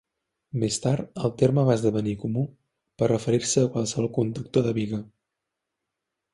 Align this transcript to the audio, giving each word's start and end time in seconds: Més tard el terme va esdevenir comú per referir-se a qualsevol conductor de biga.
Més 0.61 0.77
tard 0.85 1.19
el 1.27 1.33
terme 1.41 1.65
va 1.67 1.75
esdevenir 1.81 2.15
comú 2.23 2.47
per 3.03 3.11
referir-se 3.13 3.67
a 3.67 3.71
qualsevol 3.77 4.11
conductor 4.19 4.69
de 4.71 4.77
biga. 4.83 5.05